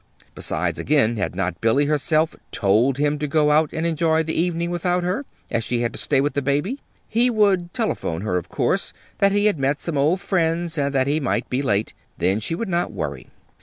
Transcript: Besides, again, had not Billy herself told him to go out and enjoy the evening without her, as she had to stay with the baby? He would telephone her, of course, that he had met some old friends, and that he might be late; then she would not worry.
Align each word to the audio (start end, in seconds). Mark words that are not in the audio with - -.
Besides, 0.33 0.79
again, 0.79 1.17
had 1.17 1.35
not 1.35 1.61
Billy 1.61 1.85
herself 1.85 2.35
told 2.51 2.97
him 2.97 3.19
to 3.19 3.27
go 3.27 3.51
out 3.51 3.71
and 3.71 3.85
enjoy 3.85 4.23
the 4.23 4.33
evening 4.33 4.71
without 4.71 5.03
her, 5.03 5.27
as 5.51 5.63
she 5.63 5.81
had 5.81 5.93
to 5.93 5.99
stay 5.99 6.19
with 6.19 6.33
the 6.33 6.41
baby? 6.41 6.79
He 7.07 7.29
would 7.29 7.71
telephone 7.71 8.21
her, 8.21 8.35
of 8.37 8.49
course, 8.49 8.93
that 9.19 9.31
he 9.31 9.45
had 9.45 9.59
met 9.59 9.79
some 9.79 9.99
old 9.99 10.19
friends, 10.19 10.75
and 10.75 10.91
that 10.95 11.05
he 11.05 11.19
might 11.19 11.47
be 11.51 11.61
late; 11.61 11.93
then 12.17 12.39
she 12.39 12.55
would 12.55 12.67
not 12.67 12.91
worry. 12.91 13.27